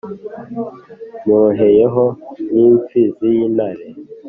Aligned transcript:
Muroheyeho 1.25 2.05
nk’imfizi 2.51 3.25
y’intare 3.37 3.85